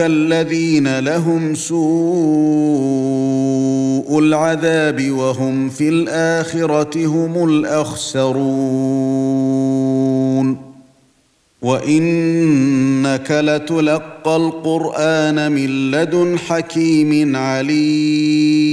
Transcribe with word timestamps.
الذين 0.00 0.98
لهم 0.98 1.54
سوء 1.54 1.82
العذاب 4.18 5.10
وهم 5.10 5.68
في 5.68 5.88
الآخرة 5.88 7.06
هم 7.06 7.48
الأخسرون. 7.48 9.12
وإنك 11.62 13.30
لتلقى 13.30 14.36
القرآن 14.36 15.52
من 15.52 15.90
لدن 15.90 16.38
حكيم 16.38 17.36
عليم. 17.36 18.72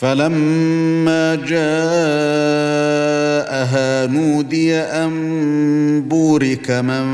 فلما 0.00 1.34
جاءها 1.34 1.50
نودي 4.06 4.76
أن 4.76 6.04
بورك 6.08 6.70
من 6.70 7.04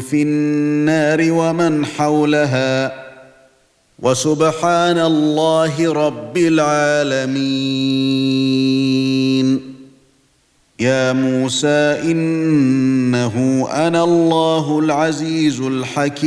في 0.00 0.22
النار 0.22 1.32
ومن 1.32 1.86
حولها. 1.86 2.92
وسبحان 4.02 4.98
الله 4.98 5.92
رب 5.92 6.36
العالمين. 6.36 7.36
يا 10.80 11.12
موسى 11.12 12.00
إنه 12.02 13.68
أنا 13.72 14.04
الله 14.04 14.78
العزيز 14.78 15.60
الحكيم. 15.60 16.26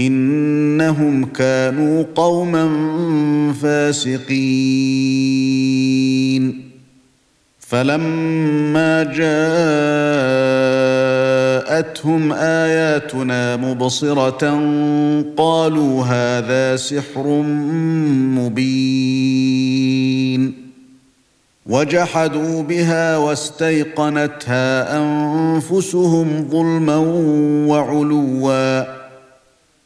إنهم 0.00 1.24
كانوا 1.24 2.04
قوما 2.14 2.68
فاسقين. 3.62 4.30
فلما 7.58 9.02
جاءتهم 9.02 9.22
آياتنا 12.32 13.56
مبصرة 13.56 14.60
قالوا 15.36 16.04
هذا 16.04 16.76
سحر 16.76 17.26
مبين. 18.38 19.50
وجحدوا 21.66 22.62
بها 22.62 23.16
واستيقنتها 23.16 24.98
أنفسهم 24.98 26.48
ظلما 26.50 26.96
وعلوا. 27.66 28.99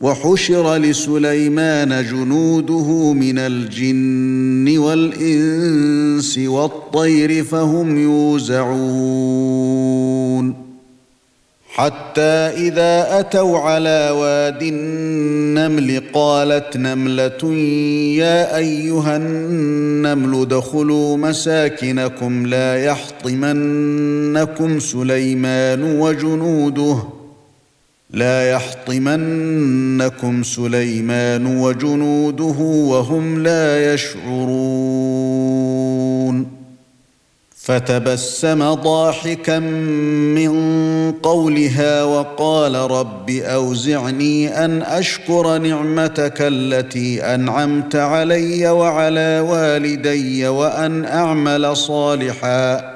وحشر 0.00 0.76
لسليمان 0.76 2.04
جنوده 2.04 3.12
من 3.12 3.38
الجن 3.38 4.78
والإنس 4.78 6.38
والطير 6.38 7.44
فهم 7.44 7.98
يوزعون. 7.98 9.56
حتى 11.68 12.20
إذا 12.20 13.20
أتوا 13.20 13.58
على 13.58 14.10
واد 14.10 14.62
النمل 14.62 16.02
قالت 16.12 16.76
نملة 16.76 17.54
يا 18.16 18.56
أيها 18.56 19.16
النمل 19.16 20.40
ادخلوا 20.40 21.16
مساكنكم 21.16 22.46
لا 22.46 22.84
يحطمنكم 22.84 24.80
سليمان 24.80 25.82
وجنوده 26.00 27.15
لا 28.10 28.50
يحطمنكم 28.50 30.42
سليمان 30.42 31.46
وجنوده 31.46 32.56
وهم 32.60 33.42
لا 33.42 33.94
يشعرون. 33.94 35.36
فتبسم 37.56 38.74
ضاحكا 38.74 39.58
من 39.58 40.52
قولها 41.12 42.02
وقال 42.02 42.74
رب 42.74 43.30
أوزعني 43.30 44.64
أن 44.64 44.82
أشكر 44.82 45.58
نعمتك 45.58 46.36
التي 46.40 47.22
أنعمت 47.22 47.96
علي 47.96 48.68
وعلى 48.68 49.40
والدي 49.40 50.48
وأن 50.48 51.04
أعمل 51.04 51.76
صالحا. 51.76 52.95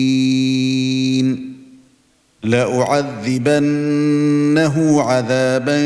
لأعذبنه 3.31 4.21
عذابا 5.01 5.81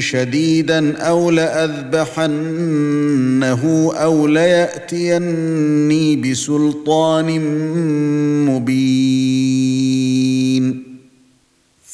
شديدا 0.00 0.96
أو 0.96 1.30
لأذبحنه 1.30 2.32
أو 3.94 4.26
ليأتيني 4.26 6.16
بسلطان 6.16 7.40
مبين. 8.46 9.65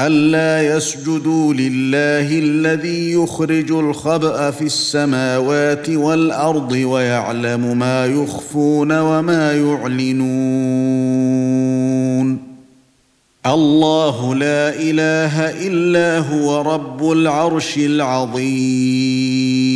ألا 0.00 0.76
يسجدوا 0.76 1.54
لله 1.54 2.38
الذي 2.38 3.12
يخرج 3.12 3.72
الخبأ 3.72 4.50
في 4.50 4.64
السماوات 4.64 5.90
والأرض 5.90 6.72
ويعلم 6.72 7.78
ما 7.78 8.06
يخفون 8.06 8.98
وما 8.98 9.52
يعلنون. 9.52 10.26
الله 13.46 14.34
لا 14.34 14.74
إله 14.74 15.66
إلا 15.66 16.18
هو 16.18 16.74
رب 16.74 17.12
العرش 17.12 17.76
العظيم. 17.76 19.75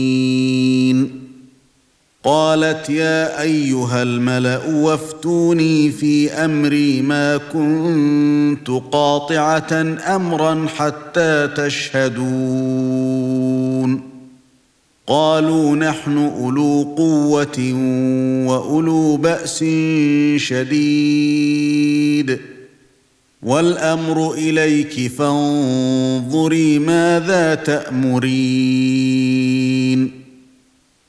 قالت 2.23 2.89
يا 2.89 3.41
أيها 3.41 4.03
الملأ 4.03 4.65
وافتوني 4.65 5.91
في 5.91 6.31
أمري 6.31 7.01
ما 7.01 7.37
كنت 7.37 8.69
قاطعة 8.91 9.97
أمرا 10.15 10.67
حتى 10.75 11.49
تشهدون. 11.57 12.21
قالوا 15.07 15.75
نحن 15.75 16.17
أولو 16.17 16.93
قوة 16.97 17.73
وأولو 18.47 19.17
بأس 19.17 19.65
شديد. 20.35 22.39
والأمر 23.43 24.33
إليك 24.33 25.11
فانظري 25.11 26.79
ماذا 26.79 27.55
تأمرين. 27.55 28.21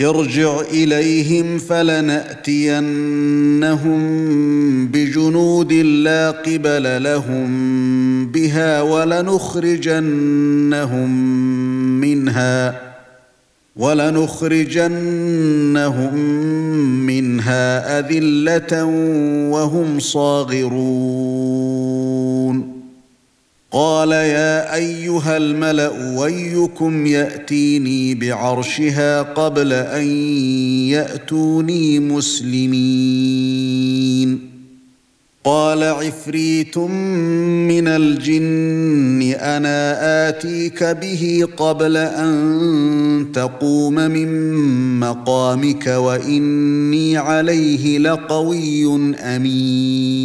ارجع 0.00 0.60
إليهم 0.60 1.58
فلنأتينهم 1.58 2.84
بجنود 4.88 5.72
لا 5.72 6.30
قبل 6.30 7.02
لهم 7.02 7.46
بها 8.26 8.82
ولنخرجنهم 8.82 10.00
منها 12.00 12.80
ولنخرجنهم 13.76 14.94
منها 17.06 17.98
أذلة 17.98 18.84
وهم 19.50 20.00
صاغرون 20.00 21.54
قال 23.74 24.12
يا 24.12 24.74
أيها 24.74 25.36
الملأ 25.36 26.24
ايكم 26.26 27.06
يأتيني 27.06 28.14
بعرشها 28.14 29.22
قبل 29.22 29.72
أن 29.72 30.06
يأتوني 30.88 32.00
مسلمين. 32.00 32.94
قال 35.44 35.82
عفريت 35.82 36.78
من 36.78 37.88
الجن 37.88 39.22
أنا 39.40 40.28
آتيك 40.28 40.84
به 40.84 41.48
قبل 41.56 41.96
أن 41.96 43.26
تقوم 43.34 43.94
من 43.94 44.54
مقامك 45.00 45.86
وإني 45.86 47.16
عليه 47.16 47.98
لقوي 47.98 49.14
أمين. 49.20 50.24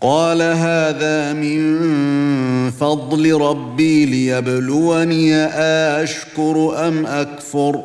قال 0.00 0.42
هذا 0.42 1.32
من 1.32 1.80
فضل 2.70 3.32
ربي 3.40 4.06
ليبلوني 4.06 5.34
اشكر 6.02 6.88
أم 6.88 7.06
أكفر 7.06 7.80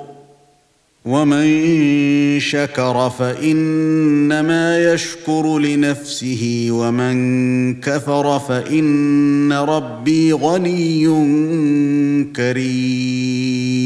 ومن 1.06 2.40
شكر 2.40 3.10
فإنما 3.10 4.94
يشكر 4.94 5.60
لنفسه 5.60 6.68
ومن 6.72 7.82
كفر 7.82 8.40
فإن 8.40 9.54
ربي 9.54 10.34
غني 10.34 11.06
كريم 12.36 13.86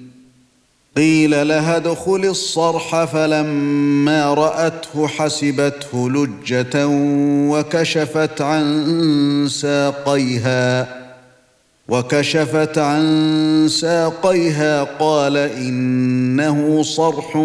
قيل 0.97 1.47
لها 1.47 1.77
ادخل 1.77 2.25
الصرح 2.25 3.03
فلما 3.05 4.33
رأته 4.33 5.07
حسبته 5.07 6.09
لجة 6.09 6.87
وكشفت 7.51 8.41
عن 8.41 9.47
ساقيها 9.49 11.01
وكشفت 11.87 12.77
عن 12.77 13.67
ساقيها 13.69 14.83
قال 14.83 15.37
إنه 15.37 16.83
صرح 16.83 17.35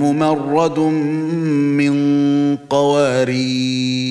ممرد 0.00 0.78
من 0.78 2.56
قوارير. 2.70 4.10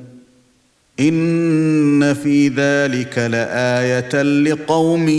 ان 1.01 2.13
في 2.13 2.47
ذلك 2.47 3.17
لايه 3.17 4.21
لقوم 4.21 5.09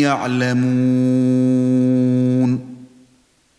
يعلمون 0.00 1.54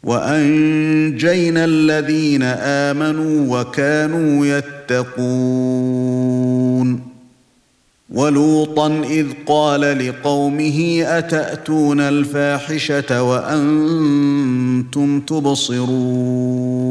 وانجينا 0.03 1.65
الذين 1.65 2.43
امنوا 2.43 3.61
وكانوا 3.61 4.45
يتقون 4.45 5.95
ولوطا 8.09 8.87
اذ 9.09 9.27
قال 9.45 10.07
لقومه 10.07 11.03
اتاتون 11.05 11.99
الفاحشه 11.99 13.23
وأنتم 13.23 15.19
تبصرون 15.19 16.85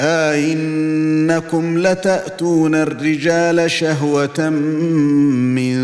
أئنكم 0.00 1.78
لتأتون 1.78 2.74
الرجال 2.74 3.70
شهوة 3.70 4.50
من 4.50 5.74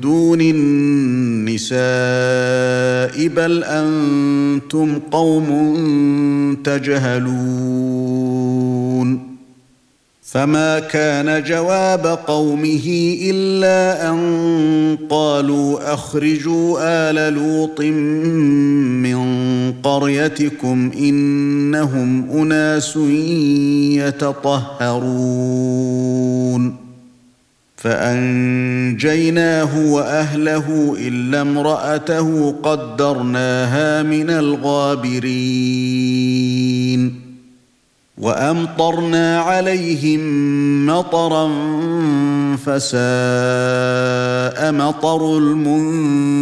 دون 0.00 0.40
النساء 0.40 1.76
بل 3.28 3.64
أنتم 3.64 4.98
قوم 4.98 5.46
تجهلون 6.64 8.06
فما 10.22 10.78
كان 10.78 11.42
جواب 11.42 12.06
قومه 12.06 13.16
إلا 13.22 14.10
أن 14.10 14.98
قالوا 15.10 15.94
أخرجوا 15.94 16.78
آل 16.80 17.34
لوط 17.34 17.80
قريتكم 19.86 20.90
إنهم 20.98 22.30
أناس 22.30 22.96
يتطهرون 24.86 25.26
فأنجيناه 27.76 29.70
وأهله 29.92 30.96
إلا 30.98 31.40
امرأته 31.40 32.54
قدرناها 32.62 34.02
من 34.02 34.30
الغابرين 34.30 35.76
وأمطرنا 38.18 39.40
عليهم 39.40 40.20
مطرا 40.86 41.48
فساء 42.56 42.96
مطر 44.72 45.38
المنذرين 45.38 46.36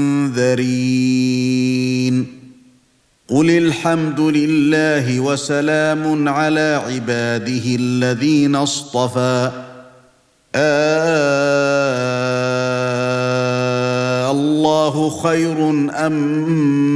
قل 3.29 3.51
الحمد 3.51 4.21
لله 4.21 5.21
وسلام 5.21 6.29
على 6.29 6.83
عباده 6.87 7.63
الذين 7.67 8.55
اصطفى. 8.55 9.51
آه 10.55 11.11
الله 14.31 15.23
خير 15.23 15.71
أم 16.07 16.13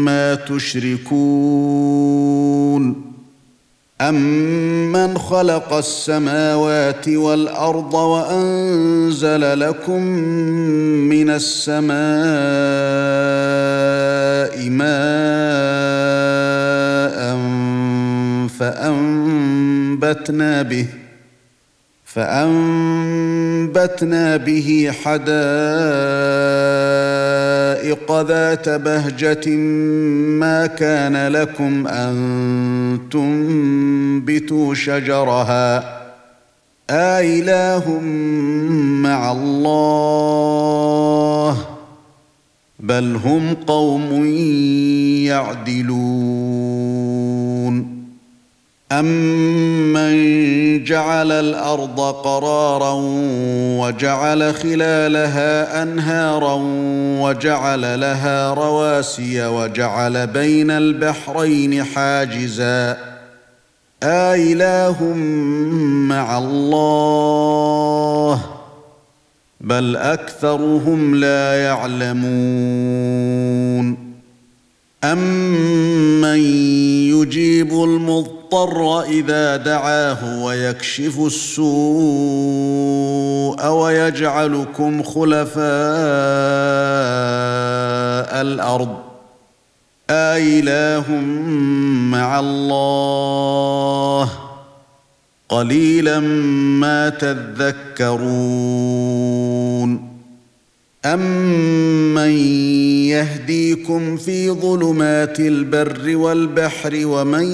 ما 0.04 0.34
تشركون. 0.34 1.98
أَمَّنْ 4.00 5.18
خَلَقَ 5.18 5.72
السَّمَاوَاتِ 5.72 7.08
وَالْأَرْضَ 7.08 7.94
وَأَنزَلَ 7.94 9.60
لَكُم 9.60 10.02
مِّنَ 11.10 11.30
السَّمَاءِ 11.30 11.98
مَاءً 14.70 15.77
فَأَنبَتْنَا 18.48 19.02
بِهِ 20.62 20.86
فَأَنبَتْنَا 22.04 22.46
بِهِ 24.36 24.92
حَدَائِقَ 25.04 25.28
ذَاتَ 28.20 28.68
بَهْجَةٍ 28.68 29.48
مَا 30.40 30.66
كَانَ 30.66 31.28
لَكُمْ 31.28 31.86
أَن 31.86 32.98
تُنبِتُوا 33.10 34.74
شَجَرَهَا. 34.74 35.98
آإله 36.90 38.00
مع 39.02 39.32
الله 39.32 41.66
بل 42.80 43.20
هم 43.24 43.54
قوم 43.54 44.24
يعدلون. 45.24 47.17
امن 48.92 50.84
جعل 50.84 51.32
الأرض 51.32 52.00
قرارا 52.00 52.92
وجعل 53.80 54.54
خلالها 54.54 55.82
انهارا 55.82 56.54
وجعل 57.20 58.00
لها 58.00 58.54
رواسي 58.54 59.46
وجعل 59.46 60.26
بين 60.26 60.70
البحرين 60.70 61.84
حاجزا 61.84 62.96
آله 64.02 65.04
مع 66.08 66.38
الله 66.38 68.44
بل 69.60 69.96
اكثرهم 69.96 71.14
لا 71.14 71.64
يعلمون 71.64 72.28
امن 75.04 76.38
يجيب 77.14 77.72
المضطر 77.72 78.37
إذا 79.08 79.56
دعاه 79.56 80.42
ويكشف 80.44 81.18
السوء 81.26 81.68
ويجعلكم 83.66 85.02
خلفاء 85.02 85.58
الأرض. 88.40 88.96
آله 90.10 91.10
مع 92.10 92.40
الله. 92.40 94.30
قليلا 95.48 96.18
ما 96.80 97.08
تذكرون. 97.08 98.18
امن 101.14 102.30
يهديكم 103.08 104.16
في 104.16 104.50
ظلمات 104.50 105.40
البر 105.40 106.16
والبحر 106.16 107.00
ومن 107.04 107.44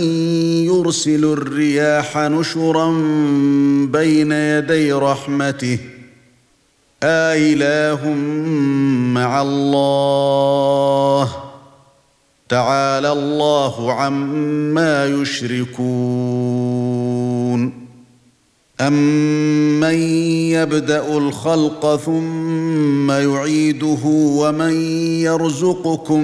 يرسل 0.64 1.24
الرياح 1.24 2.18
نشرا 2.18 2.90
بين 3.92 4.32
يدي 4.32 4.92
رحمته 4.92 5.78
آله 7.02 8.08
مع 9.14 9.42
الله 9.42 11.28
تعالى 12.48 13.12
الله 13.12 13.92
عما 13.92 15.06
يشركون 15.06 16.64
امن 18.80 19.94
يبدا 20.50 21.16
الخلق 21.16 21.96
ثم 21.96 23.10
يعيده 23.10 24.04
ومن 24.04 24.72
يرزقكم 25.22 26.20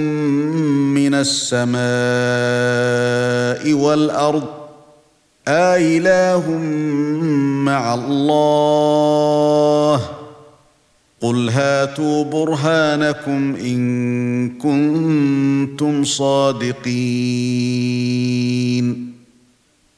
من 0.93 1.13
السماء 1.13 1.81
والارض 3.73 4.43
آله 5.47 6.49
مع 7.65 7.93
الله 7.93 10.01
قل 11.21 11.49
هاتوا 11.49 12.23
برهانكم 12.23 13.55
ان 13.55 14.49
كنتم 14.49 16.03
صادقين 16.03 16.81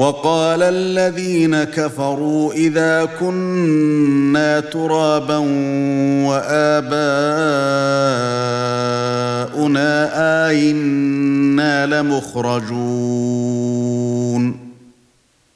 وقال 0.00 0.62
الذين 0.62 1.64
كفروا 1.64 2.52
إذا 2.52 3.04
كنا 3.20 4.60
ترابا 4.60 5.36
وآباؤنا 6.24 6.90
آئنا 10.48 11.86
لمخرجون. 11.86 12.70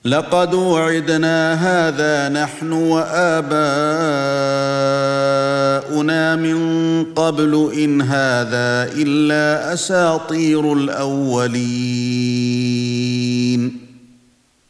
لقد 0.05 0.55
وعدنا 0.55 1.55
هذا 1.55 2.29
نحن 2.29 2.73
وآباؤنا 2.73 3.47
من 6.37 7.05
قبل 7.05 7.71
إن 7.79 8.03
هذا 8.03 8.93
إلا 8.93 9.73
أساطير 9.73 10.73
الأولين. 10.73 12.25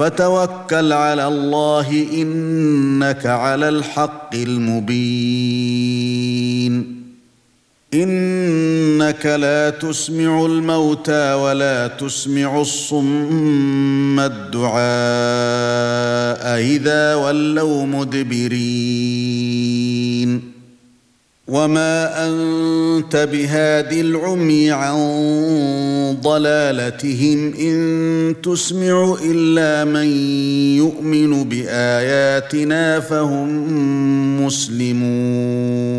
فتوكل 0.00 0.92
على 0.92 1.28
الله 1.28 2.06
إنك 2.12 3.26
على 3.26 3.68
الحق 3.68 4.34
المبين. 4.34 5.90
إنك 7.94 9.26
لا 9.26 9.70
تسمع 9.70 10.46
الموتى 10.46 11.32
ولا 11.32 11.86
تسمع 11.86 12.60
الصم 12.60 14.20
الدعاء 14.20 14.80
إذا 16.60 17.14
ولوا 17.14 17.86
مدبرين. 17.86 18.60
وما 21.50 22.26
انت 22.26 23.16
بهاد 23.16 23.92
العمي 23.92 24.70
عن 24.70 24.96
ضلالتهم 26.22 27.54
ان 27.54 28.34
تسمع 28.42 29.16
الا 29.24 29.84
من 29.84 30.06
يؤمن 30.76 31.44
باياتنا 31.44 33.00
فهم 33.00 33.66
مسلمون 34.46 35.90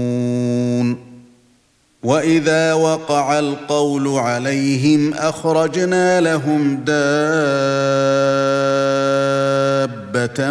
واذا 2.04 2.74
وقع 2.74 3.40
القول 3.40 4.08
عليهم 4.08 5.14
اخرجنا 5.14 6.22
لهم 6.22 6.76
دابه 6.76 6.92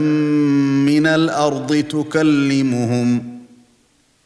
من 0.01 1.07
الأرض 1.07 1.85
تكلمهم 1.91 3.30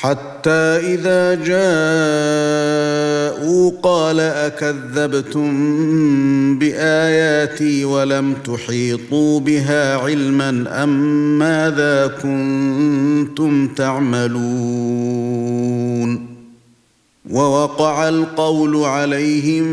حتى 0.00 0.50
إذا 0.94 1.34
جاءوا 1.34 1.62
قال 3.82 4.20
أكذبتم 4.20 5.48
بآياتي 6.58 7.84
ولم 7.84 8.34
تحيطوا 8.34 9.40
بها 9.40 9.96
علما 9.96 10.82
أم 10.82 11.38
ماذا 11.38 12.06
كنتم 12.22 13.68
تعملون 13.68 15.08
ووقع 17.30 18.08
القول 18.08 18.76
عليهم 18.76 19.66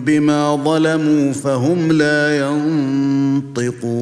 بما 0.00 0.56
ظلموا 0.56 1.32
فهم 1.32 1.92
لا 1.92 2.38
ينطقون 2.38 3.98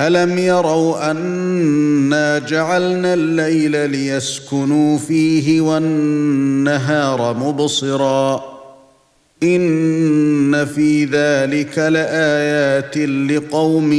ألم 0.00 0.38
يروا 0.38 1.10
أنا 1.10 2.38
جعلنا 2.38 3.14
الليل 3.14 3.90
ليسكنوا 3.90 4.98
فيه 4.98 5.60
والنهار 5.60 7.34
مبصرا 7.34 8.44
إن 9.42 10.66
في 10.66 11.04
ذلك 11.04 11.78
لآيات 11.78 12.98
لقوم 12.98 13.92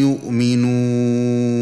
يؤمنون 0.00 1.61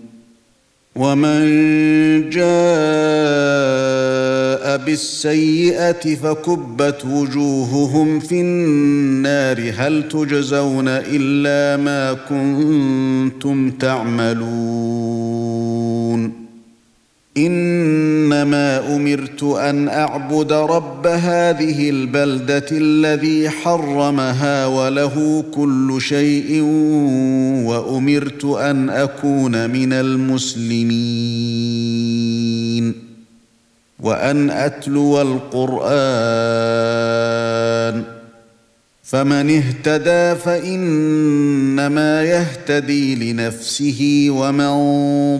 ومن 0.95 1.41
جاء 2.29 2.51
بالسيئة 4.77 6.15
فكبت 6.15 7.05
وجوههم 7.05 8.19
في 8.19 8.41
النار. 8.41 9.73
هل 9.77 10.09
تجزون 10.09 10.87
إلا 10.87 11.83
ما 11.83 12.13
كنتم 12.13 13.71
تعملون؟ 13.71 14.41
إنما 17.37 18.95
أمرت 18.95 19.43
أن 19.43 19.87
أعبد 19.87 20.53
رب 20.53 21.07
هذه 21.07 21.89
البلدة 21.89 22.65
الذي 22.71 23.49
حرمها 23.49 24.65
وله 24.65 25.43
كل 25.53 25.97
شيء 25.99 26.61
وأمرت 27.65 28.45
أن 28.45 28.89
أكون 28.89 29.69
من 29.69 29.93
المسلمين 29.93 30.91
وأن 33.99 34.49
أتلو 34.49 35.21
القرآن. 35.21 35.81
فمن 39.11 39.49
اهتدى 39.49 40.41
فإنما 40.41 42.23
يهتدي 42.23 43.33
لنفسه 43.33 44.27
ومن 44.29 44.73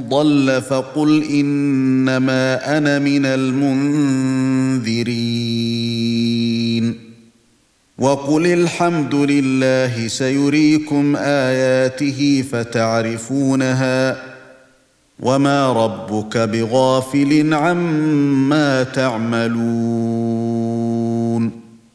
ضل 0.10 0.62
فقل 0.70 1.24
إنما 1.24 2.78
أنا 2.78 3.00
من 3.00 3.26
المنذرين. 3.26 4.56
وقل 7.98 8.48
الحمد 8.48 9.16
لله 9.16 10.08
سيريكم 10.08 11.16
آياته 11.16 12.44
فتعرفونها 12.52 14.18
وما 15.20 15.74
ربك 15.74 16.38
بغافل 16.38 17.54
عما 17.54 18.84
تعملون. 18.84 20.71